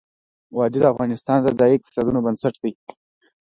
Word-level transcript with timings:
وادي 0.55 0.79
د 0.81 0.85
افغانستان 0.93 1.37
د 1.43 1.47
ځایي 1.59 1.73
اقتصادونو 1.77 2.19
بنسټ 2.25 2.55
دی. 2.63 2.71